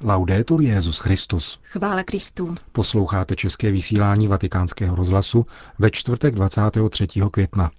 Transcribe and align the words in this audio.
Laudetur 0.00 0.62
Jezus 0.62 0.98
Christus. 0.98 1.58
Chvála 1.62 2.02
Kristu. 2.02 2.54
Posloucháte 2.72 3.36
české 3.36 3.70
vysílání 3.70 4.28
Vatikánského 4.28 4.96
rozhlasu 4.96 5.46
ve 5.78 5.90
čtvrtek 5.90 6.34
23. 6.34 7.06
května. 7.30 7.70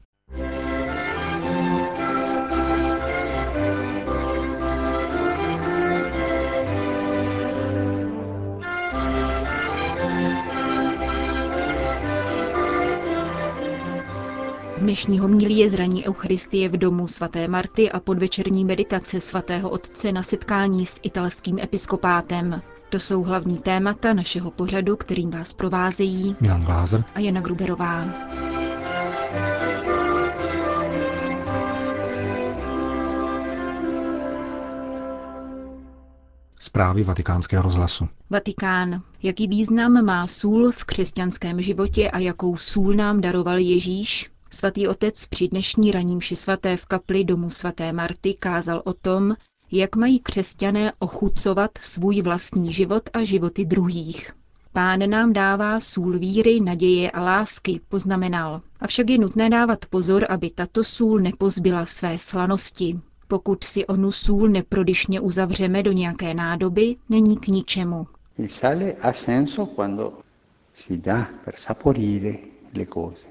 Dnešní 14.88 15.19
homílí 15.19 15.57
je 15.57 15.69
zraní 15.69 16.07
Eucharistie 16.07 16.70
v 16.70 16.77
domu 16.77 17.07
svaté 17.07 17.47
Marty 17.47 17.91
a 17.91 17.99
podvečerní 17.99 18.65
meditace 18.65 19.21
svatého 19.21 19.70
otce 19.70 20.11
na 20.11 20.23
setkání 20.23 20.85
s 20.85 20.99
italským 21.03 21.59
episkopátem. 21.59 22.61
To 22.89 22.99
jsou 22.99 23.23
hlavní 23.23 23.57
témata 23.57 24.13
našeho 24.13 24.52
pořadu, 24.52 24.95
kterým 24.95 25.31
vás 25.31 25.53
provázejí 25.53 26.35
Milan 26.39 26.63
Glázer 26.63 27.03
a 27.15 27.20
Jana 27.20 27.41
Gruberová. 27.41 28.05
Zprávy 36.59 37.04
vatikánského 37.04 37.63
rozhlasu. 37.63 38.07
Vatikán. 38.29 39.01
Jaký 39.23 39.48
význam 39.48 40.05
má 40.05 40.27
sůl 40.27 40.71
v 40.71 40.84
křesťanském 40.84 41.62
životě 41.62 42.12
a 42.12 42.20
jakou 42.20 42.57
sůl 42.57 42.93
nám 42.93 43.21
daroval 43.21 43.57
Ježíš? 43.57 44.37
Svatý 44.49 44.87
otec 44.87 45.25
při 45.25 45.47
dnešní 45.47 45.91
raním 45.91 46.21
svaté 46.21 46.77
v 46.77 46.85
kapli 46.85 47.23
domu 47.23 47.49
svaté 47.49 47.93
Marty 47.93 48.33
kázal 48.33 48.81
o 48.85 48.93
tom, 48.93 49.35
jak 49.71 49.95
mají 49.95 50.20
křesťané 50.20 50.93
ochucovat 50.99 51.71
svůj 51.81 52.21
vlastní 52.21 52.73
život 52.73 53.09
a 53.13 53.23
životy 53.23 53.65
druhých. 53.65 54.31
Pán 54.73 55.09
nám 55.09 55.34
dává 55.34 55.79
sůl 55.79 56.20
víry, 56.20 56.59
naděje 56.59 57.12
a 57.12 57.21
lásky, 57.21 57.81
poznamenal. 57.89 58.62
Avšak 58.79 59.09
je 59.09 59.17
nutné 59.17 59.49
dávat 59.49 59.85
pozor, 59.85 60.26
aby 60.29 60.49
tato 60.49 60.84
sůl 60.84 61.20
nepozbyla 61.20 61.85
své 61.85 62.17
slanosti. 62.17 62.99
Pokud 63.27 63.63
si 63.63 63.85
onu 63.85 64.11
sůl 64.11 64.47
neprodyšně 64.47 65.19
uzavřeme 65.19 65.84
do 65.84 65.91
nějaké 65.91 66.34
nádoby, 66.34 66.95
není 67.09 67.38
k 67.38 67.47
ničemu. 67.47 68.07
Il 68.38 68.47
quando 69.75 70.13
si 70.73 71.01
per 71.45 71.53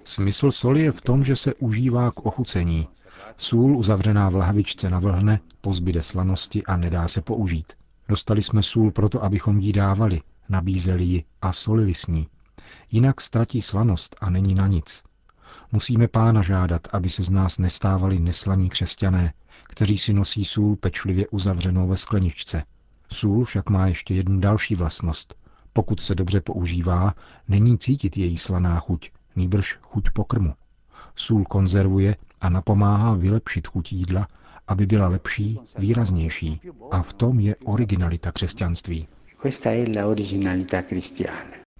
Smysl 0.04 0.52
soli 0.52 0.80
je 0.82 0.92
v 0.92 1.00
tom, 1.00 1.24
že 1.24 1.36
se 1.36 1.54
užívá 1.54 2.10
k 2.10 2.26
ochucení. 2.26 2.88
Sůl 3.36 3.76
uzavřená 3.76 4.28
v 4.28 4.34
lahvičce 4.34 4.90
navlhne, 4.90 5.40
pozbyde 5.60 6.02
slanosti 6.02 6.64
a 6.64 6.76
nedá 6.76 7.08
se 7.08 7.20
použít. 7.20 7.72
Dostali 8.08 8.42
jsme 8.42 8.62
sůl 8.62 8.90
proto, 8.90 9.24
abychom 9.24 9.60
jí 9.60 9.72
dávali, 9.72 10.20
nabízeli 10.48 11.04
ji 11.04 11.24
a 11.42 11.52
solili 11.52 11.94
s 11.94 12.06
ní. 12.06 12.26
Jinak 12.90 13.20
ztratí 13.20 13.62
slanost 13.62 14.16
a 14.20 14.30
není 14.30 14.54
na 14.54 14.66
nic. 14.66 15.02
Musíme 15.72 16.08
pána 16.08 16.42
žádat, 16.42 16.88
aby 16.92 17.10
se 17.10 17.22
z 17.22 17.30
nás 17.30 17.58
nestávali 17.58 18.18
neslaní 18.18 18.68
křesťané, 18.68 19.32
kteří 19.64 19.98
si 19.98 20.12
nosí 20.12 20.44
sůl 20.44 20.76
pečlivě 20.76 21.28
uzavřenou 21.28 21.88
ve 21.88 21.96
skleničce. 21.96 22.62
Sůl 23.12 23.44
však 23.44 23.70
má 23.70 23.86
ještě 23.86 24.14
jednu 24.14 24.40
další 24.40 24.74
vlastnost. 24.74 25.34
Pokud 25.72 26.00
se 26.00 26.14
dobře 26.14 26.40
používá, 26.40 27.14
není 27.48 27.78
cítit 27.78 28.16
její 28.16 28.36
slaná 28.36 28.80
chuť, 28.80 29.10
nýbrž 29.36 29.78
chuť 29.82 30.10
pokrmu. 30.10 30.54
Sůl 31.16 31.44
konzervuje 31.44 32.16
a 32.40 32.48
napomáhá 32.48 33.14
vylepšit 33.14 33.66
chuť 33.66 33.92
jídla, 33.92 34.28
aby 34.68 34.86
byla 34.86 35.08
lepší, 35.08 35.60
výraznější. 35.78 36.60
A 36.90 37.02
v 37.02 37.12
tom 37.12 37.40
je 37.40 37.56
originalita 37.56 38.32
křesťanství. 38.32 39.08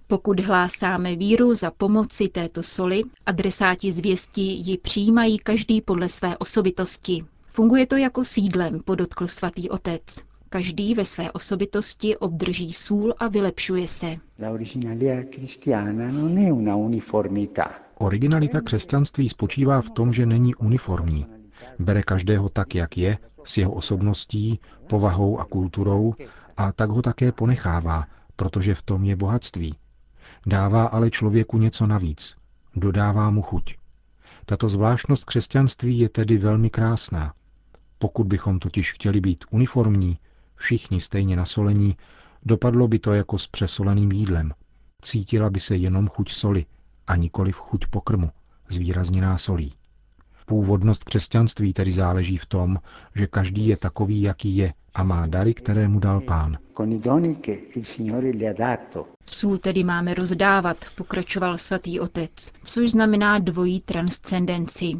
Pokud 0.07 0.39
hlásáme 0.39 1.15
víru 1.15 1.55
za 1.55 1.71
pomoci 1.71 2.27
této 2.27 2.63
soli, 2.63 3.01
adresáti 3.25 3.91
zvěstí 3.91 4.67
ji 4.67 4.77
přijímají 4.77 5.39
každý 5.39 5.81
podle 5.81 6.09
své 6.09 6.37
osobitosti. 6.37 7.25
Funguje 7.53 7.87
to 7.87 7.95
jako 7.95 8.23
sídlem, 8.23 8.79
podotkl 8.85 9.27
svatý 9.27 9.69
otec. 9.69 10.26
Každý 10.49 10.93
ve 10.93 11.05
své 11.05 11.31
osobitosti 11.31 12.17
obdrží 12.17 12.73
sůl 12.73 13.13
a 13.19 13.27
vylepšuje 13.27 13.87
se. 13.87 14.15
Originalita 17.97 18.61
křesťanství 18.61 19.29
spočívá 19.29 19.81
v 19.81 19.89
tom, 19.89 20.13
že 20.13 20.25
není 20.25 20.55
uniformní. 20.55 21.25
Bere 21.79 22.03
každého 22.03 22.49
tak, 22.49 22.75
jak 22.75 22.97
je, 22.97 23.17
s 23.43 23.57
jeho 23.57 23.71
osobností, 23.71 24.59
povahou 24.89 25.39
a 25.39 25.45
kulturou 25.45 26.13
a 26.57 26.71
tak 26.71 26.89
ho 26.89 27.01
také 27.01 27.31
ponechává, 27.31 28.05
protože 28.35 28.75
v 28.75 28.81
tom 28.81 29.03
je 29.03 29.15
bohatství. 29.15 29.75
Dává 30.45 30.85
ale 30.85 31.09
člověku 31.09 31.57
něco 31.57 31.87
navíc. 31.87 32.35
Dodává 32.75 33.29
mu 33.29 33.41
chuť. 33.41 33.75
Tato 34.45 34.69
zvláštnost 34.69 35.25
křesťanství 35.25 35.99
je 35.99 36.09
tedy 36.09 36.37
velmi 36.37 36.69
krásná. 36.69 37.33
Pokud 37.99 38.27
bychom 38.27 38.59
totiž 38.59 38.93
chtěli 38.93 39.21
být 39.21 39.45
uniformní, 39.51 40.17
všichni 40.57 41.01
stejně 41.01 41.35
nasolení, 41.35 41.97
dopadlo 42.45 42.87
by 42.87 42.99
to 42.99 43.13
jako 43.13 43.37
s 43.37 43.47
přesoleným 43.47 44.11
jídlem. 44.11 44.51
Cítila 45.01 45.49
by 45.49 45.59
se 45.59 45.75
jenom 45.75 46.07
chuť 46.07 46.31
soli 46.31 46.65
a 47.07 47.15
nikoli 47.15 47.51
v 47.51 47.55
chuť 47.59 47.87
pokrmu, 47.87 48.29
zvýrazněná 48.69 49.37
solí. 49.37 49.73
Původnost 50.45 51.03
křesťanství 51.03 51.73
tedy 51.73 51.91
záleží 51.91 52.37
v 52.37 52.45
tom, 52.45 52.77
že 53.15 53.27
každý 53.27 53.67
je 53.67 53.77
takový, 53.77 54.21
jaký 54.21 54.57
je 54.57 54.73
a 54.93 55.03
má 55.03 55.27
dary, 55.27 55.53
které 55.53 55.87
mu 55.87 55.99
dal 55.99 56.21
pán. 56.21 56.57
Sůl 59.25 59.57
tedy 59.57 59.83
máme 59.83 60.13
rozdávat, 60.13 60.77
pokračoval 60.95 61.57
svatý 61.57 61.99
otec, 61.99 62.51
což 62.63 62.91
znamená 62.91 63.39
dvojí 63.39 63.81
transcendenci. 63.81 64.93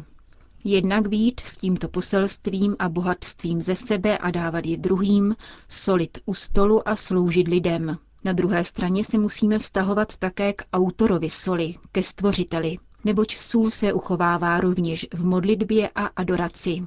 Jednak 0.64 1.08
být 1.08 1.40
s 1.40 1.56
tímto 1.56 1.88
poselstvím 1.88 2.76
a 2.78 2.88
bohatstvím 2.88 3.62
ze 3.62 3.76
sebe 3.76 4.18
a 4.18 4.30
dávat 4.30 4.66
je 4.66 4.76
druhým, 4.76 5.36
solit 5.68 6.18
u 6.26 6.34
stolu 6.34 6.88
a 6.88 6.96
sloužit 6.96 7.48
lidem. 7.48 7.98
Na 8.24 8.32
druhé 8.32 8.64
straně 8.64 9.04
se 9.04 9.18
musíme 9.18 9.58
vztahovat 9.58 10.16
také 10.16 10.52
k 10.52 10.62
autorovi 10.72 11.30
soli, 11.30 11.74
ke 11.92 12.02
stvořiteli, 12.02 12.78
neboť 13.04 13.36
sůl 13.36 13.70
se 13.70 13.92
uchovává 13.92 14.60
rovněž 14.60 15.06
v 15.14 15.24
modlitbě 15.26 15.90
a 15.94 16.06
adoraci. 16.06 16.82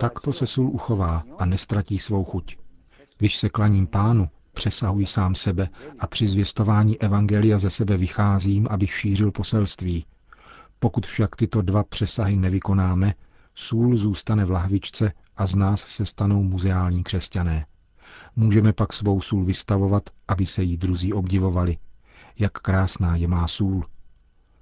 Takto 0.00 0.32
se 0.32 0.46
sůl 0.46 0.68
uchová 0.68 1.22
a 1.38 1.44
nestratí 1.46 1.98
svou 1.98 2.24
chuť. 2.24 2.56
Když 3.18 3.36
se 3.38 3.48
klaním 3.48 3.86
pánu, 3.86 4.28
přesahuji 4.54 5.06
sám 5.06 5.34
sebe 5.34 5.68
a 5.98 6.06
při 6.06 6.26
zvěstování 6.26 7.00
evangelia 7.00 7.58
ze 7.58 7.70
sebe 7.70 7.96
vycházím, 7.96 8.66
abych 8.70 8.92
šířil 8.94 9.30
poselství. 9.30 10.06
Pokud 10.78 11.06
však 11.06 11.36
tyto 11.36 11.62
dva 11.62 11.84
přesahy 11.84 12.36
nevykonáme, 12.36 13.14
sůl 13.54 13.96
zůstane 13.96 14.44
v 14.44 14.50
lahvičce 14.50 15.12
a 15.36 15.46
z 15.46 15.54
nás 15.54 15.80
se 15.80 16.06
stanou 16.06 16.42
muzeální 16.42 17.02
křesťané. 17.02 17.66
Můžeme 18.36 18.72
pak 18.72 18.92
svou 18.92 19.20
sůl 19.20 19.44
vystavovat, 19.44 20.02
aby 20.28 20.46
se 20.46 20.62
jí 20.62 20.76
druzí 20.76 21.12
obdivovali. 21.12 21.78
Jak 22.38 22.52
krásná 22.52 23.16
je 23.16 23.28
má 23.28 23.48
sůl. 23.48 23.84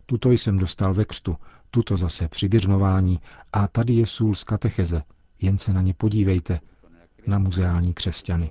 Tuto 0.07 0.31
jsem 0.31 0.59
dostal 0.59 0.95
ve 0.95 1.05
křtu, 1.05 1.37
tuto 1.71 1.97
zase 1.97 2.29
při 2.29 2.49
běžmování 2.49 3.21
a 3.53 3.69
tady 3.69 3.93
je 3.93 4.07
sůl 4.07 4.35
z 4.35 4.45
katecheze. 4.45 5.03
Jen 5.41 5.59
se 5.59 5.73
na 5.73 5.83
ně 5.83 5.95
podívejte, 5.95 6.61
na 7.27 7.39
muzeální 7.39 7.95
křesťany. 7.95 8.51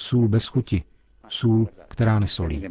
Sůl 0.00 0.28
bez 0.28 0.46
chuti, 0.46 0.82
sůl, 1.28 1.68
která 1.88 2.18
nesolí. 2.18 2.64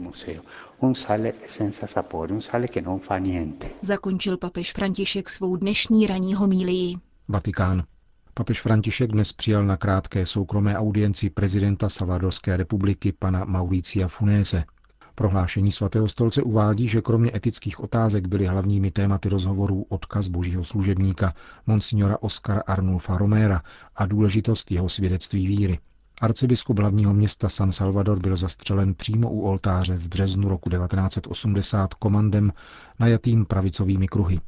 Zakončil 3.81 4.37
papež 4.37 4.73
František 4.73 5.29
svou 5.29 5.55
dnešní 5.55 6.07
ranní 6.07 6.33
homílii. 6.33 6.95
Vatikán. 7.27 7.83
Papež 8.33 8.61
František 8.61 9.11
dnes 9.11 9.33
přijal 9.33 9.65
na 9.65 9.77
krátké 9.77 10.25
soukromé 10.25 10.77
audienci 10.77 11.29
prezidenta 11.29 11.89
Salvadorské 11.89 12.57
republiky 12.57 13.11
pana 13.11 13.45
Mauricia 13.45 14.07
Funese. 14.07 14.63
Prohlášení 15.15 15.71
svatého 15.71 16.07
stolce 16.07 16.41
uvádí, 16.41 16.87
že 16.87 17.01
kromě 17.01 17.31
etických 17.35 17.79
otázek 17.79 18.27
byly 18.27 18.45
hlavními 18.45 18.91
tématy 18.91 19.29
rozhovorů 19.29 19.85
odkaz 19.89 20.27
božího 20.27 20.63
služebníka 20.63 21.33
monsignora 21.65 22.17
Oscara 22.21 22.61
Arnulfa 22.67 23.17
Romera 23.17 23.61
a 23.95 24.05
důležitost 24.05 24.71
jeho 24.71 24.89
svědectví 24.89 25.47
víry. 25.47 25.79
Arcibiskup 26.21 26.79
hlavního 26.79 27.13
města 27.13 27.49
San 27.49 27.71
Salvador 27.71 28.19
byl 28.19 28.37
zastřelen 28.37 28.93
přímo 28.93 29.29
u 29.31 29.41
oltáře 29.41 29.97
v 29.97 30.07
březnu 30.07 30.49
roku 30.49 30.69
1980 30.69 31.93
komandem 31.93 32.53
najatým 32.99 33.45
pravicovými 33.45 34.07
kruhy. 34.07 34.39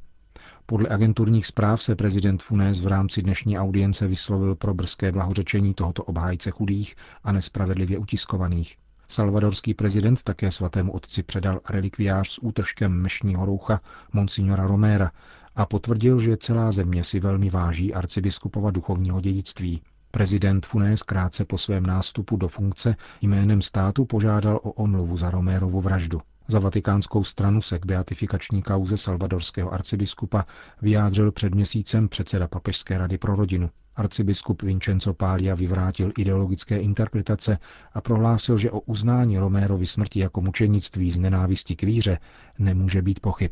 Podle 0.65 0.89
agenturních 0.89 1.45
zpráv 1.45 1.83
se 1.83 1.95
prezident 1.95 2.43
Funes 2.43 2.79
v 2.79 2.87
rámci 2.87 3.21
dnešní 3.21 3.57
audience 3.59 4.07
vyslovil 4.07 4.55
pro 4.55 4.73
brzké 4.73 5.11
blahořečení 5.11 5.73
tohoto 5.73 6.03
obhájce 6.03 6.51
chudých 6.51 6.95
a 7.23 7.31
nespravedlivě 7.31 7.97
utiskovaných. 7.97 8.77
Salvadorský 9.07 9.73
prezident 9.73 10.23
také 10.23 10.51
svatému 10.51 10.91
otci 10.91 11.23
předal 11.23 11.59
relikviář 11.69 12.29
s 12.29 12.43
útržkem 12.43 13.01
mešního 13.01 13.45
roucha 13.45 13.81
Monsignora 14.13 14.67
Romera 14.67 15.11
a 15.55 15.65
potvrdil, 15.65 16.19
že 16.19 16.37
celá 16.37 16.71
země 16.71 17.03
si 17.03 17.19
velmi 17.19 17.49
váží 17.49 17.93
arcibiskupova 17.93 18.71
duchovního 18.71 19.21
dědictví. 19.21 19.81
Prezident 20.11 20.65
Funés 20.65 21.03
krátce 21.03 21.45
po 21.45 21.57
svém 21.57 21.85
nástupu 21.85 22.37
do 22.37 22.47
funkce 22.47 22.95
jménem 23.21 23.61
státu 23.61 24.05
požádal 24.05 24.59
o 24.63 24.71
omluvu 24.71 25.17
za 25.17 25.29
Romérovu 25.29 25.81
vraždu. 25.81 26.21
Za 26.47 26.59
vatikánskou 26.59 27.23
stranu 27.23 27.61
se 27.61 27.79
k 27.79 27.85
beatifikační 27.85 28.61
kauze 28.61 28.97
salvadorského 28.97 29.73
arcibiskupa 29.73 30.45
vyjádřil 30.81 31.31
před 31.31 31.55
měsícem 31.55 32.09
předseda 32.09 32.47
Papežské 32.47 32.97
rady 32.97 33.17
pro 33.17 33.35
rodinu. 33.35 33.69
Arcibiskup 33.95 34.61
Vincenzo 34.61 35.13
Pália 35.13 35.55
vyvrátil 35.55 36.11
ideologické 36.17 36.79
interpretace 36.79 37.57
a 37.93 38.01
prohlásil, 38.01 38.57
že 38.57 38.71
o 38.71 38.79
uznání 38.79 39.37
Romérovy 39.37 39.87
smrti 39.87 40.19
jako 40.19 40.41
mučenictví 40.41 41.11
z 41.11 41.19
nenávisti 41.19 41.75
k 41.75 41.83
víře 41.83 42.19
nemůže 42.59 43.01
být 43.01 43.19
pochyb. 43.19 43.51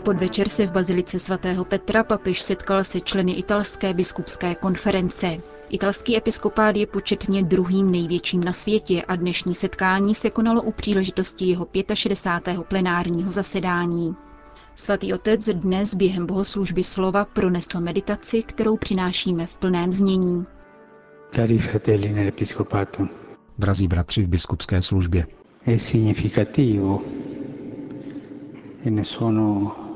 Podvečer 0.00 0.48
se 0.48 0.66
v 0.66 0.72
Bazilice 0.72 1.18
svatého 1.18 1.64
Petra 1.64 2.04
papež 2.04 2.40
setkal 2.40 2.84
se 2.84 3.00
členy 3.00 3.32
italské 3.32 3.94
biskupské 3.94 4.54
konference. 4.54 5.36
Italský 5.68 6.16
episkopát 6.16 6.76
je 6.76 6.86
početně 6.86 7.42
druhým 7.42 7.90
největším 7.90 8.44
na 8.44 8.52
světě 8.52 9.02
a 9.08 9.16
dnešní 9.16 9.54
setkání 9.54 10.14
se 10.14 10.30
konalo 10.30 10.62
u 10.62 10.72
příležitosti 10.72 11.44
jeho 11.44 11.66
65. 11.94 12.62
plenárního 12.68 13.32
zasedání. 13.32 14.16
Svatý 14.74 15.12
otec 15.14 15.48
dnes 15.48 15.94
během 15.94 16.26
bohoslužby 16.26 16.84
slova 16.84 17.24
pronesl 17.24 17.80
meditaci, 17.80 18.42
kterou 18.42 18.76
přinášíme 18.76 19.46
v 19.46 19.56
plném 19.56 19.92
znění. 19.92 20.46
Cari 21.34 21.58
fratelli 21.58 22.12
nell'episcopato, 22.12 23.08
Drazí 23.58 23.88
bratři 23.88 24.22
v 24.22 24.28
biskupské 24.28 24.82
službě, 24.82 25.26
è 25.66 25.78
significativo 25.78 27.02
e 28.84 28.90
ne 28.90 29.04
sono 29.04 29.89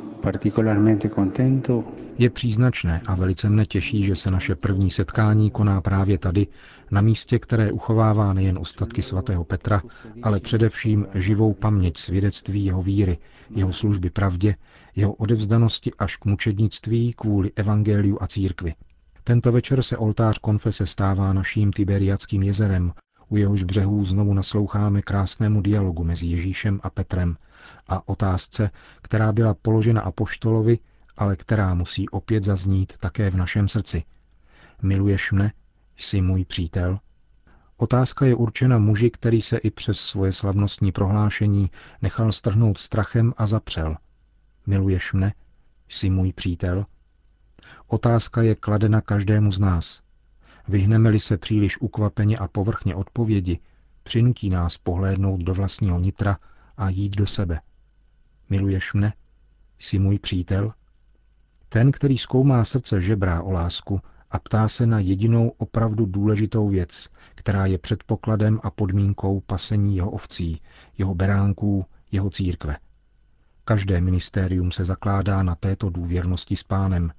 je 2.19 2.31
příznačné 2.31 3.01
a 3.07 3.15
velice 3.15 3.49
mne 3.49 3.67
těší, 3.67 4.05
že 4.05 4.17
se 4.17 4.31
naše 4.31 4.55
první 4.55 4.91
setkání 4.91 5.51
koná 5.51 5.81
právě 5.81 6.19
tady, 6.19 6.47
na 6.91 7.01
místě, 7.01 7.39
které 7.39 7.73
uchovává 7.73 8.33
nejen 8.33 8.59
ostatky 8.59 9.03
svatého 9.03 9.45
Petra, 9.45 9.83
ale 10.23 10.41
především 10.41 11.07
živou 11.15 11.55
paměť 11.55 11.97
svědectví 11.97 12.65
jeho 12.65 12.83
víry, 12.83 13.19
jeho 13.51 13.73
služby 13.73 14.11
pravdě, 14.11 14.55
jeho 14.97 15.13
odevzdanosti 15.13 15.93
až 15.99 16.17
k 16.17 16.25
mučednictví 16.25 17.13
kvůli 17.17 17.51
evangeliu 17.57 18.19
a 18.21 18.27
církvi. 18.27 18.75
Tento 19.25 19.53
večer 19.53 19.83
se 19.83 19.97
oltář 19.97 20.39
konfese 20.39 20.87
stává 20.87 21.33
naším 21.33 21.73
Tiberiackým 21.73 22.43
jezerem, 22.43 22.93
u 23.29 23.37
jehož 23.37 23.63
břehů 23.65 24.05
znovu 24.05 24.35
nasloucháme 24.35 25.03
krásnému 25.03 25.61
dialogu 25.61 26.05
mezi 26.05 26.27
Ježíšem 26.27 26.81
a 26.83 26.91
Petrem 26.91 27.37
a 27.89 28.09
otázce, 28.09 28.71
která 29.03 29.33
byla 29.33 29.55
položena 29.55 30.01
apoštolovi, 30.01 30.79
ale 31.17 31.37
která 31.37 31.75
musí 31.75 32.09
opět 32.09 32.43
zaznít 32.43 32.93
také 33.01 33.31
v 33.31 33.37
našem 33.37 33.69
srdci. 33.69 34.05
Miluješ 34.83 35.33
mne? 35.33 35.53
Jsi 35.97 36.21
můj 36.21 36.45
přítel? 36.45 36.99
Otázka 37.77 38.27
je 38.27 38.35
určena 38.35 38.79
muži, 38.79 39.11
který 39.11 39.43
se 39.43 39.57
i 39.57 39.71
přes 39.71 40.01
svoje 40.01 40.33
slavnostní 40.33 40.93
prohlášení 40.93 41.71
nechal 42.03 42.33
strhnout 42.33 42.79
strachem 42.79 43.35
a 43.37 43.47
zapřel. 43.47 43.97
Miluješ 44.67 45.13
mne? 45.13 45.35
Jsi 45.89 46.11
můj 46.11 46.33
přítel? 46.33 46.87
Otázka 47.87 48.43
je 48.43 48.55
kladena 48.55 49.01
každému 49.01 49.53
z 49.53 49.59
nás. 49.59 50.03
Vyhneme-li 50.69 51.21
se 51.21 51.39
příliš 51.39 51.81
ukvapeně 51.81 52.39
a 52.39 52.49
povrchně 52.49 52.95
odpovědi, 52.95 53.59
přinutí 54.03 54.51
nás 54.51 54.79
pohlédnout 54.79 55.41
do 55.41 55.55
vlastního 55.55 55.99
nitra 55.99 56.37
a 56.77 56.89
jít 56.89 57.17
do 57.17 57.27
sebe. 57.27 57.61
Miluješ 58.51 58.95
mne? 58.95 59.13
Jsi 59.79 59.99
můj 59.99 60.19
přítel? 60.19 60.73
Ten, 61.69 61.93
který 61.93 62.19
zkoumá 62.19 62.65
srdce, 62.65 63.01
žebrá 63.01 63.43
o 63.43 63.51
lásku 63.51 64.01
a 64.31 64.39
ptá 64.39 64.69
se 64.69 64.87
na 64.87 65.01
jedinou 65.01 65.49
opravdu 65.49 66.07
důležitou 66.07 66.69
věc, 66.69 67.09
která 67.35 67.67
je 67.67 67.79
předpokladem 67.79 68.61
a 68.63 68.71
podmínkou 68.71 69.41
pasení 69.41 69.97
jeho 69.97 70.11
ovcí, 70.11 70.61
jeho 70.99 71.15
beránků, 71.15 71.85
jeho 72.13 72.31
církve. 72.31 72.77
Každé 73.65 74.01
ministérium 74.01 74.73
se 74.73 74.85
zakládá 74.85 75.43
na 75.43 75.55
této 75.55 75.91
důvěrnosti 75.91 76.57
s 76.57 76.63
pánem. 76.63 77.13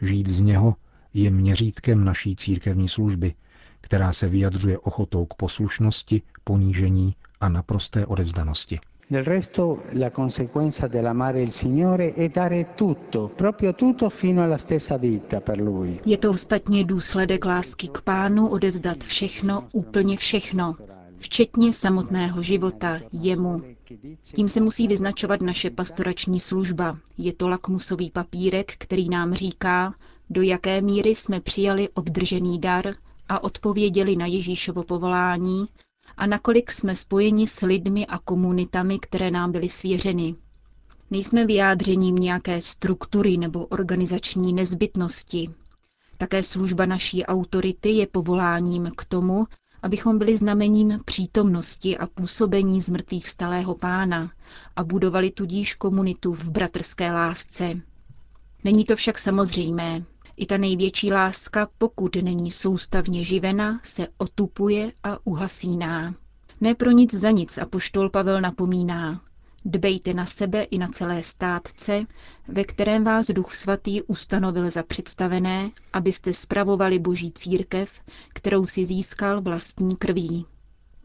Žít 0.00 0.28
z 0.28 0.40
něho 0.40 0.76
je 1.14 1.30
měřítkem 1.30 2.04
naší 2.04 2.36
církevní 2.36 2.88
služby, 2.88 3.34
která 3.80 4.12
se 4.12 4.28
vyjadřuje 4.28 4.78
ochotou 4.78 5.26
k 5.26 5.34
poslušnosti, 5.34 6.22
ponížení 6.44 7.16
a 7.40 7.48
naprosté 7.48 8.06
odevzdanosti. 8.06 8.78
Del 9.10 9.24
resto 9.24 9.84
la 9.92 10.10
conseguenza 10.10 10.86
dell'amare 10.86 11.40
il 11.40 11.50
Signore 11.52 12.12
è 12.12 12.28
dare 12.28 12.74
tutto, 12.74 13.32
proprio 13.34 13.74
tutto 13.74 14.10
fino 14.10 14.42
alla 14.42 14.58
stessa 14.58 14.98
vita 14.98 15.40
per 15.40 15.58
Lui. 15.58 15.98
Je 16.04 16.18
to 16.18 16.30
ostatně 16.30 16.84
důsledek 16.84 17.44
lásky 17.44 17.88
k 17.88 18.00
pánu 18.02 18.48
odevzdat 18.48 19.04
všechno, 19.04 19.68
úplně 19.72 20.16
všechno, 20.16 20.76
včetně 21.18 21.72
samotného 21.72 22.42
života 22.42 23.00
jemu. 23.12 23.62
Tím 24.22 24.48
se 24.48 24.60
musí 24.60 24.88
vyznačovat 24.88 25.40
naše 25.40 25.70
pastorační 25.70 26.40
služba. 26.40 26.98
Je 27.18 27.32
to 27.32 27.48
lakmusový 27.48 28.10
papírek, 28.10 28.72
který 28.78 29.08
nám 29.08 29.34
říká, 29.34 29.94
do 30.30 30.42
jaké 30.42 30.80
míry 30.80 31.14
jsme 31.14 31.40
přijali 31.40 31.88
obdržený 31.88 32.58
dar 32.58 32.94
a 33.28 33.44
odpověděli 33.44 34.16
na 34.16 34.26
Ježíšovo 34.26 34.82
povolání 34.82 35.68
a 36.18 36.26
nakolik 36.26 36.72
jsme 36.72 36.96
spojeni 36.96 37.46
s 37.46 37.60
lidmi 37.66 38.06
a 38.06 38.18
komunitami, 38.18 38.98
které 38.98 39.30
nám 39.30 39.52
byly 39.52 39.68
svěřeny. 39.68 40.34
Nejsme 41.10 41.46
vyjádřením 41.46 42.16
nějaké 42.16 42.60
struktury 42.60 43.36
nebo 43.36 43.66
organizační 43.66 44.52
nezbytnosti. 44.52 45.50
Také 46.18 46.42
služba 46.42 46.86
naší 46.86 47.24
autority 47.26 47.88
je 47.90 48.06
povoláním 48.06 48.90
k 48.96 49.04
tomu, 49.04 49.46
abychom 49.82 50.18
byli 50.18 50.36
znamením 50.36 50.98
přítomnosti 51.04 51.98
a 51.98 52.06
působení 52.06 52.80
zmrtvých 52.80 53.24
vstalého 53.26 53.74
pána 53.74 54.30
a 54.76 54.84
budovali 54.84 55.30
tudíž 55.30 55.74
komunitu 55.74 56.32
v 56.34 56.48
bratrské 56.50 57.12
lásce. 57.12 57.74
Není 58.64 58.84
to 58.84 58.96
však 58.96 59.18
samozřejmé. 59.18 60.04
I 60.40 60.46
ta 60.46 60.56
největší 60.56 61.12
láska, 61.12 61.68
pokud 61.78 62.16
není 62.16 62.50
soustavně 62.50 63.24
živena, 63.24 63.80
se 63.82 64.08
otupuje 64.18 64.92
a 65.04 65.18
uhasíná. 65.26 66.14
Ne 66.60 66.74
pro 66.74 66.90
nic 66.90 67.14
za 67.14 67.30
nic 67.30 67.58
a 67.58 67.66
poštol 67.66 68.10
Pavel 68.10 68.40
napomíná. 68.40 69.20
Dbejte 69.64 70.14
na 70.14 70.26
sebe 70.26 70.62
i 70.62 70.78
na 70.78 70.88
celé 70.88 71.22
státce, 71.22 72.06
ve 72.48 72.64
kterém 72.64 73.04
vás 73.04 73.26
Duch 73.26 73.54
Svatý 73.54 74.02
ustanovil 74.02 74.70
za 74.70 74.82
představené, 74.82 75.70
abyste 75.92 76.34
spravovali 76.34 76.98
Boží 76.98 77.32
církev, 77.32 77.90
kterou 78.34 78.66
si 78.66 78.84
získal 78.84 79.40
vlastní 79.40 79.96
krví. 79.96 80.46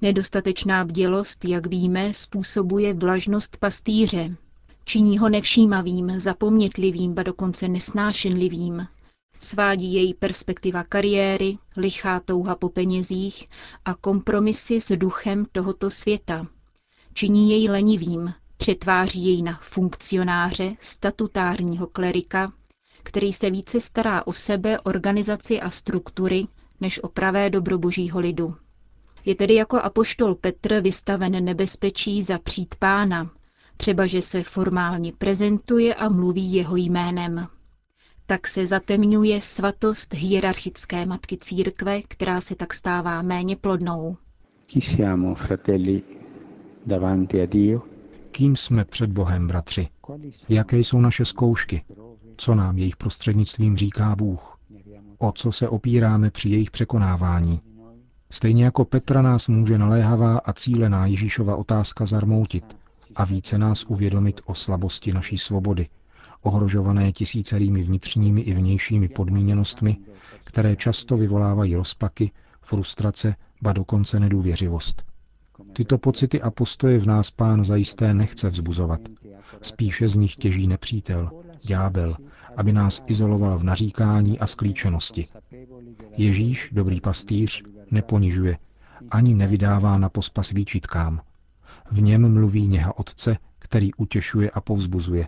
Nedostatečná 0.02 0.86
bdělost, 0.86 1.46
jak 1.46 1.68
víme, 1.68 2.14
způsobuje 2.14 2.94
vlažnost 2.94 3.58
pastýře. 3.58 4.36
Činí 4.86 5.18
ho 5.18 5.30
nevšímavým, 5.30 6.20
zapomnětlivým, 6.20 7.14
ba 7.14 7.24
dokonce 7.24 7.68
nesnášenlivým, 7.68 8.88
Svádí 9.44 9.94
její 9.94 10.14
perspektiva 10.14 10.84
kariéry, 10.84 11.58
lichá 11.78 12.20
touha 12.20 12.56
po 12.56 12.70
penězích 12.70 13.50
a 13.86 13.94
kompromisy 13.94 14.82
s 14.82 14.98
duchem 14.98 15.46
tohoto 15.52 15.90
světa. 15.90 16.48
Činí 17.14 17.50
jej 17.52 17.70
lenivým, 17.70 18.34
přetváří 18.58 19.26
jej 19.26 19.42
na 19.42 19.60
funkcionáře, 19.62 20.76
statutárního 20.80 21.88
klerika, 21.88 22.52
který 23.04 23.34
se 23.34 23.50
více 23.52 23.82
stará 23.82 24.28
o 24.28 24.34
sebe, 24.34 24.80
organizaci 24.80 25.62
a 25.62 25.70
struktury, 25.70 26.48
než 26.82 27.04
o 27.04 27.08
pravé 27.08 27.50
dobro 27.50 27.78
božího 27.78 28.20
lidu. 28.20 28.56
Je 29.26 29.36
tedy 29.36 29.54
jako 29.54 29.78
apoštol 29.78 30.36
Petr 30.36 30.80
vystaven 30.82 31.46
nebezpečí 31.46 32.22
za 32.22 32.40
pána, 32.80 33.32
třeba 33.78 34.06
že 34.06 34.22
se 34.22 34.44
formálně 34.44 35.14
prezentuje 35.18 35.96
a 35.96 36.10
mluví 36.10 36.54
jeho 36.54 36.76
jménem 36.76 37.48
tak 38.26 38.48
se 38.48 38.68
zatemňuje 38.68 39.42
svatost 39.42 40.14
hierarchické 40.14 41.06
matky 41.06 41.38
církve, 41.38 42.02
která 42.02 42.42
se 42.42 42.56
tak 42.56 42.74
stává 42.74 43.22
méně 43.22 43.56
plodnou. 43.56 44.18
Kým 48.32 48.56
jsme 48.56 48.86
před 48.86 49.10
Bohem, 49.12 49.48
bratři? 49.48 49.88
Jaké 50.50 50.78
jsou 50.78 51.00
naše 51.02 51.26
zkoušky? 51.26 51.84
Co 52.38 52.56
nám 52.56 52.78
jejich 52.78 52.96
prostřednictvím 52.96 53.78
říká 53.78 54.16
Bůh? 54.16 54.60
O 55.18 55.32
co 55.32 55.52
se 55.52 55.70
opíráme 55.70 56.32
při 56.32 56.50
jejich 56.50 56.72
překonávání? 56.72 57.62
Stejně 58.30 58.64
jako 58.66 58.86
Petra 58.86 59.22
nás 59.22 59.48
může 59.48 59.78
naléhavá 59.78 60.38
a 60.38 60.54
cílená 60.54 61.06
Ježíšova 61.06 61.56
otázka 61.56 62.06
zarmoutit 62.06 62.78
a 63.16 63.26
více 63.26 63.58
nás 63.58 63.84
uvědomit 63.84 64.42
o 64.46 64.56
slabosti 64.56 65.14
naší 65.14 65.38
svobody– 65.38 65.88
ohrožované 66.44 67.12
tisícerými 67.12 67.84
vnitřními 67.84 68.42
i 68.42 68.54
vnějšími 68.54 69.08
podmíněnostmi, 69.08 69.98
které 70.44 70.76
často 70.76 71.18
vyvolávají 71.18 71.76
rozpaky, 71.76 72.32
frustrace, 72.62 73.36
ba 73.62 73.74
dokonce 73.74 74.20
nedůvěřivost. 74.20 75.04
Tyto 75.74 75.98
pocity 75.98 76.42
a 76.42 76.52
postoje 76.52 77.00
v 77.00 77.06
nás 77.06 77.32
pán 77.32 77.66
zajisté 77.66 78.14
nechce 78.14 78.50
vzbuzovat. 78.50 79.02
Spíše 79.62 80.08
z 80.08 80.16
nich 80.16 80.36
těží 80.36 80.68
nepřítel, 80.68 81.32
ďábel, 81.64 82.18
aby 82.58 82.74
nás 82.74 83.04
izoloval 83.08 83.60
v 83.60 83.64
naříkání 83.64 84.40
a 84.40 84.48
sklíčenosti. 84.48 85.28
Ježíš, 86.18 86.70
dobrý 86.72 87.02
pastýř, 87.02 87.64
neponižuje, 87.92 88.58
ani 89.12 89.34
nevydává 89.34 89.98
na 89.98 90.10
pospas 90.10 90.52
výčitkám. 90.52 91.22
V 91.92 92.02
něm 92.02 92.34
mluví 92.34 92.68
něha 92.68 92.98
Otce, 92.98 93.38
který 93.60 93.94
utěšuje 93.94 94.50
a 94.50 94.62
povzbuzuje. 94.62 95.28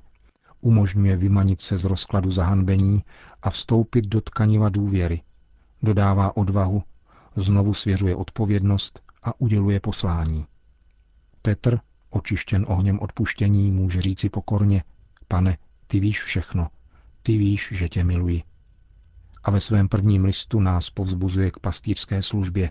Umožňuje 0.62 1.16
vymanit 1.16 1.62
se 1.62 1.78
z 1.78 1.84
rozkladu 1.84 2.32
zahanbení 2.32 3.04
a 3.42 3.50
vstoupit 3.50 4.08
do 4.08 4.22
tkaniva 4.22 4.70
důvěry. 4.70 5.22
Dodává 5.82 6.38
odvahu, 6.38 6.84
znovu 7.36 7.74
svěřuje 7.74 8.16
odpovědnost 8.16 9.02
a 9.24 9.42
uděluje 9.42 9.80
poslání. 9.80 10.46
Petr, 11.42 11.80
očištěn 12.10 12.66
ohněm 12.70 13.00
odpuštění, 13.00 13.72
může 13.72 14.02
říci 14.02 14.30
pokorně, 14.30 14.84
pane, 15.28 15.58
ty 15.88 16.00
víš 16.00 16.22
všechno, 16.22 16.68
ty 17.24 17.38
víš, 17.38 17.70
že 17.72 17.90
tě 17.90 18.04
miluji. 18.04 18.44
A 19.44 19.52
ve 19.52 19.60
svém 19.62 19.88
prvním 19.90 20.26
listu 20.26 20.60
nás 20.60 20.90
povzbuzuje 20.90 21.52
k 21.52 21.60
pastýřské 21.60 22.22
službě. 22.22 22.70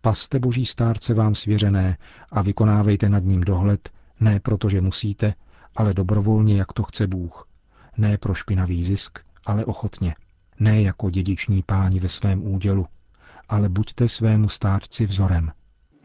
Paste 0.00 0.38
boží 0.38 0.66
stárce 0.66 1.14
vám 1.14 1.34
svěřené 1.34 1.98
a 2.30 2.42
vykonávejte 2.42 3.08
nad 3.08 3.24
ním 3.24 3.40
dohled, 3.40 3.90
ne 4.20 4.40
proto, 4.40 4.68
že 4.68 4.80
musíte, 4.80 5.34
ale 5.76 5.94
dobrovolně, 5.94 6.56
jak 6.56 6.72
to 6.72 6.82
chce 6.82 7.06
Bůh. 7.06 7.48
Ne 7.96 8.18
pro 8.18 8.34
špinavý 8.34 8.84
zisk, 8.84 9.18
ale 9.46 9.64
ochotně. 9.64 10.14
Ne 10.60 10.82
jako 10.82 11.10
dědiční 11.10 11.62
páni 11.62 12.00
ve 12.00 12.08
svém 12.08 12.46
údělu, 12.46 12.86
ale 13.48 13.68
buďte 13.68 14.08
svému 14.08 14.48
stárci 14.48 15.06
vzorem. 15.06 15.52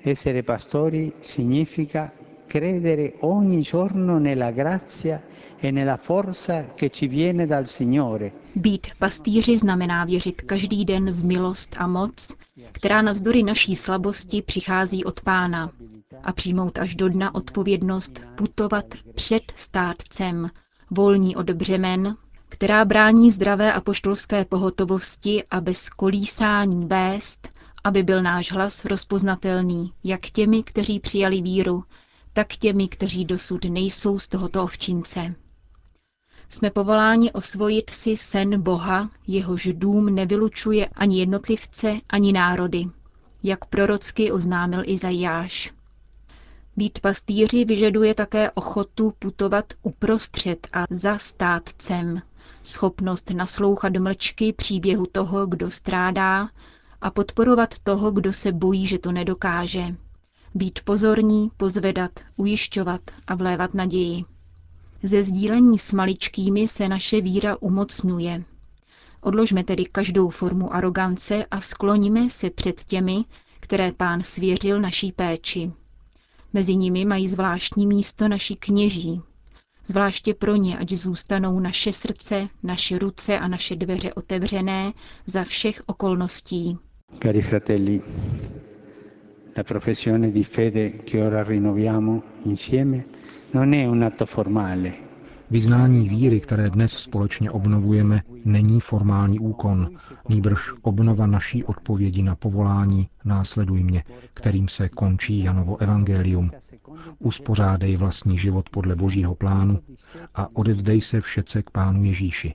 Essere 0.06 0.44
pastori 0.44 1.12
significa 1.22 2.12
credere 2.50 3.14
ogni 3.22 3.62
giorno 3.62 4.20
nella 4.20 4.52
grazia 4.52 5.22
e 5.62 5.72
nella 5.72 5.98
forza 5.98 6.74
che 6.76 6.90
ci 6.90 7.08
viene 7.08 7.46
dal 7.48 7.66
Signore. 7.68 8.32
Být 8.56 8.88
pastýři 9.00 9.58
znamená 9.58 10.06
věřit 10.06 10.42
každý 10.42 10.86
den 10.86 11.12
v 11.12 11.26
milost 11.26 11.76
a 11.80 11.88
moc, 11.88 12.36
která 12.72 13.02
navzdory 13.02 13.44
naší 13.44 13.76
slabosti 13.76 14.42
přichází 14.42 15.04
od 15.06 15.22
Pána 15.22 15.72
a 16.24 16.34
přijmout 16.34 16.80
až 16.80 16.96
do 16.96 17.10
dna 17.10 17.36
odpovědnost 17.36 18.22
putovat 18.36 18.86
před 19.16 19.44
státcem, 19.56 20.50
volní 20.92 21.36
od 21.36 21.50
břemen, 21.50 22.16
která 22.50 22.86
brání 22.86 23.32
zdravé 23.32 23.74
apoštolské 23.74 24.46
pohotovosti 24.46 25.44
a 25.52 25.62
bez 25.62 25.90
kolísání 25.90 26.86
vést, 26.86 27.50
aby 27.84 28.04
byl 28.04 28.24
náš 28.24 28.52
hlas 28.52 28.86
rozpoznatelný 28.86 29.94
jak 30.04 30.22
těmi, 30.22 30.64
kteří 30.64 31.00
přijali 31.00 31.42
víru, 31.42 31.84
tak 32.34 32.48
těmi, 32.48 32.88
kteří 32.88 33.26
dosud 33.26 33.66
nejsou 33.66 34.20
z 34.20 34.28
tohoto 34.28 34.64
ovčince. 34.64 35.36
Jsme 36.50 36.70
povoláni 36.72 37.32
osvojit 37.32 37.90
si 37.90 38.18
sen 38.18 38.62
Boha, 38.62 39.10
jehož 39.28 39.70
dům 39.74 40.16
nevylučuje 40.16 40.86
ani 40.88 41.20
jednotlivce, 41.20 42.00
ani 42.10 42.34
národy, 42.34 42.86
jak 43.44 43.66
prorocky 43.66 44.32
oznámil 44.32 44.82
Izajáš. 44.86 45.74
Být 46.78 47.00
pastýři 47.00 47.66
vyžaduje 47.66 48.16
také 48.16 48.52
ochotu 48.52 49.14
putovat 49.20 49.74
uprostřed 49.82 50.68
a 50.74 50.86
za 50.90 51.18
státcem, 51.18 52.22
schopnost 52.64 53.30
naslouchat 53.30 53.94
mlčky 53.98 54.54
příběhu 54.54 55.06
toho, 55.06 55.48
kdo 55.48 55.72
strádá, 55.72 56.50
a 57.02 57.12
podporovat 57.12 57.80
toho, 57.80 58.12
kdo 58.12 58.34
se 58.34 58.52
bojí, 58.52 58.88
že 58.88 58.98
to 59.00 59.12
nedokáže. 59.12 59.96
Být 60.56 60.80
pozorní, 60.84 61.52
pozvedat, 61.58 62.12
ujišťovat 62.36 63.02
a 63.28 63.36
vlévat 63.36 63.74
naději. 63.74 64.26
Ze 65.04 65.24
sdílení 65.24 65.80
s 65.80 65.94
maličkými 65.94 66.68
se 66.68 66.88
naše 66.88 67.22
víra 67.22 67.58
umocňuje. 67.62 68.44
Odložme 69.22 69.64
tedy 69.64 69.86
každou 69.86 70.30
formu 70.30 70.74
arogance 70.74 71.46
a 71.52 71.62
skloníme 71.62 72.30
se 72.30 72.50
před 72.50 72.84
těmi, 72.84 73.26
které 73.60 73.92
pán 73.92 74.22
svěřil 74.22 74.82
naší 74.82 75.12
péči. 75.12 75.72
Mezi 76.54 76.76
nimi 76.76 77.06
mají 77.06 77.28
zvláštní 77.28 77.88
místo 77.88 78.28
naši 78.28 78.56
kněží. 78.56 79.22
Zvláště 79.86 80.34
pro 80.34 80.56
ně, 80.56 80.78
ať 80.78 80.90
zůstanou 80.92 81.60
naše 81.60 81.94
srdce, 81.94 82.48
naše 82.64 83.00
ruce 83.00 83.40
a 83.40 83.48
naše 83.48 83.76
dveře 83.76 84.14
otevřené 84.14 84.94
za 85.26 85.44
všech 85.44 85.82
okolností. 85.86 86.78
Cari 87.24 87.42
fratelli, 87.42 88.02
la 89.60 89.66
professione 89.66 90.32
di 90.32 90.46
fede 90.46 91.04
che 91.04 91.22
ora 91.22 91.44
rinnoviamo 91.44 92.24
insieme 92.44 93.06
non 93.52 93.74
è 93.74 93.86
un 93.86 94.04
atto 94.04 94.26
formale. 94.26 94.98
Vyznání 95.52 96.10
víry, 96.10 96.40
které 96.40 96.70
dnes 96.70 96.92
společně 96.94 97.52
obnovujeme, 97.52 98.24
není 98.46 98.80
formální 98.80 99.40
úkon, 99.40 99.90
nýbrž 100.30 100.74
obnova 100.82 101.28
naší 101.28 101.64
odpovědi 101.64 102.24
na 102.24 102.36
povolání 102.36 103.10
Následuj 103.26 103.84
mě, 103.84 104.04
kterým 104.34 104.68
se 104.68 104.90
končí 104.90 105.44
Janovo 105.44 105.82
evangelium. 105.82 106.52
Uspořádej 107.20 107.96
vlastní 107.98 108.38
život 108.38 108.70
podle 108.70 108.96
božího 108.96 109.36
plánu 109.36 109.80
a 110.36 110.48
odevzdej 110.56 111.02
se 111.02 111.22
všetce 111.22 111.64
k 111.64 111.70
pánu 111.70 112.04
Ježíši. 112.04 112.54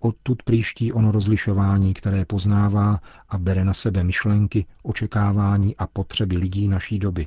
Odtud 0.00 0.42
příští 0.42 0.92
ono 0.92 1.12
rozlišování, 1.12 1.94
které 1.94 2.24
poznává 2.24 3.00
a 3.28 3.38
bere 3.38 3.64
na 3.64 3.74
sebe 3.74 4.04
myšlenky, 4.04 4.66
očekávání 4.82 5.76
a 5.76 5.86
potřeby 5.86 6.36
lidí 6.36 6.68
naší 6.68 6.98
doby. 6.98 7.26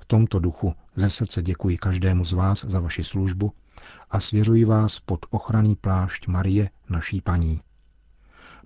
V 0.00 0.04
tomto 0.04 0.38
duchu 0.38 0.74
ze 0.96 1.10
srdce 1.10 1.42
děkuji 1.42 1.76
každému 1.78 2.24
z 2.24 2.32
vás 2.32 2.64
za 2.64 2.80
vaši 2.80 3.04
službu 3.04 3.52
a 4.10 4.20
svěřuji 4.20 4.64
vás 4.64 5.00
pod 5.00 5.26
ochranný 5.30 5.76
plášť 5.76 6.26
Marie, 6.26 6.70
naší 6.88 7.20
paní. 7.20 7.60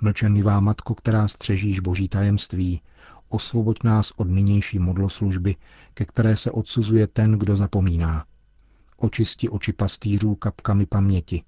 Mlčenlivá 0.00 0.60
matko, 0.60 0.94
která 0.94 1.28
střežíš 1.28 1.80
boží 1.80 2.08
tajemství, 2.08 2.80
osvoboď 3.28 3.82
nás 3.84 4.12
od 4.16 4.28
nynější 4.28 4.78
modloslužby, 4.78 5.56
ke 5.94 6.04
které 6.04 6.36
se 6.36 6.50
odsuzuje 6.50 7.06
ten, 7.06 7.32
kdo 7.32 7.56
zapomíná. 7.56 8.24
Očisti 8.96 9.48
oči 9.48 9.72
pastýřů 9.72 10.34
kapkami 10.34 10.86
paměti 10.86 11.42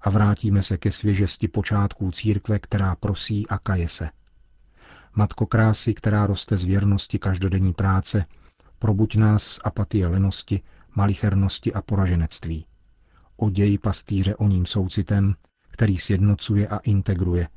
a 0.00 0.10
vrátíme 0.10 0.62
se 0.62 0.78
ke 0.78 0.90
svěžesti 0.90 1.48
počátků 1.48 2.10
církve, 2.10 2.58
která 2.58 2.96
prosí 2.96 3.48
a 3.48 3.58
kaje 3.58 3.88
se. 3.88 4.10
Matko 5.14 5.46
krásy, 5.46 5.94
která 5.94 6.26
roste 6.26 6.56
z 6.56 6.64
věrnosti 6.64 7.18
každodenní 7.18 7.72
práce, 7.72 8.24
probuď 8.78 9.16
nás 9.16 9.42
z 9.42 9.60
apatie 9.64 10.06
lenosti, 10.06 10.60
malichernosti 10.94 11.72
a 11.72 11.82
poraženectví. 11.82 12.66
Oděj 13.36 13.78
pastýře 13.78 14.36
o 14.36 14.48
ním 14.48 14.66
soucitem, 14.66 15.34
který 15.70 15.98
sjednocuje 15.98 16.68
a 16.68 16.78
integruje, 16.78 17.48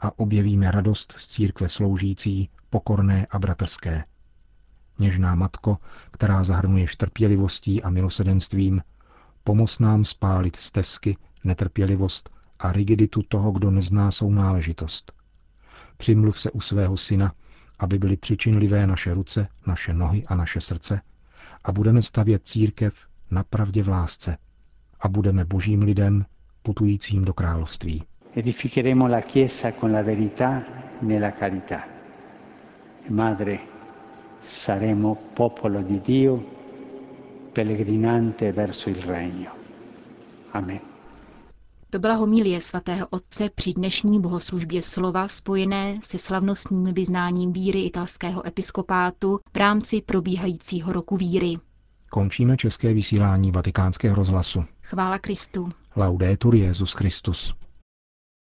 a 0.00 0.18
objevíme 0.18 0.70
radost 0.70 1.14
z 1.18 1.26
církve 1.26 1.68
sloužící, 1.68 2.50
pokorné 2.70 3.26
a 3.30 3.38
bratrské. 3.38 4.04
Něžná 4.98 5.34
matko, 5.34 5.78
která 6.10 6.44
zahrnuje 6.44 6.86
trpělivostí 6.96 7.82
a 7.82 7.90
milosedenstvím, 7.90 8.82
pomoz 9.44 9.78
nám 9.78 10.04
spálit 10.04 10.56
stezky, 10.56 11.16
netrpělivost 11.44 12.30
a 12.58 12.72
rigiditu 12.72 13.22
toho, 13.22 13.50
kdo 13.50 13.70
nezná 13.70 14.10
svou 14.10 14.30
náležitost. 14.30 15.12
Přimluv 15.96 16.40
se 16.40 16.50
u 16.50 16.60
svého 16.60 16.96
syna, 16.96 17.32
aby 17.78 17.98
byly 17.98 18.16
přičinlivé 18.16 18.86
naše 18.86 19.14
ruce, 19.14 19.48
naše 19.66 19.94
nohy 19.94 20.24
a 20.26 20.34
naše 20.34 20.60
srdce 20.60 21.00
a 21.64 21.72
budeme 21.72 22.02
stavět 22.02 22.42
církev 22.44 22.94
na 23.30 23.44
pravdě 23.44 23.82
v 23.82 23.88
lásce 23.88 24.36
a 25.00 25.08
budeme 25.08 25.44
božím 25.44 25.82
lidem 25.82 26.24
putujícím 26.62 27.24
do 27.24 27.34
království. 27.34 28.04
Edificheremo 28.36 29.08
la 29.08 29.20
Chiesa 29.20 29.72
con 29.72 29.92
la 29.92 30.02
verità 30.02 30.62
nella 31.02 31.30
carità. 31.30 31.88
Madre, 33.08 33.58
saremo 34.42 35.14
popolo 35.34 35.82
di 35.82 36.00
Dio 36.00 36.44
pellegrinante 37.52 38.52
verso 38.52 38.90
il 38.90 39.02
regno. 39.02 39.50
Amen. 40.52 40.97
To 41.90 41.98
byla 41.98 42.14
homilie 42.14 42.60
svatého 42.60 43.06
otce 43.10 43.50
při 43.54 43.72
dnešní 43.72 44.20
bohoslužbě 44.20 44.82
slova 44.82 45.28
spojené 45.28 45.98
se 46.02 46.18
slavnostním 46.18 46.94
vyznáním 46.94 47.52
víry 47.52 47.82
italského 47.82 48.46
episkopátu 48.46 49.40
v 49.54 49.56
rámci 49.56 50.02
probíhajícího 50.02 50.92
roku 50.92 51.16
víry. 51.16 51.56
Končíme 52.10 52.56
české 52.56 52.94
vysílání 52.94 53.50
vatikánského 53.50 54.16
rozhlasu. 54.16 54.64
Chvála 54.82 55.18
Kristu. 55.18 55.68
Laudetur 55.96 56.54
Jezus 56.54 56.92
Christus. 56.92 57.54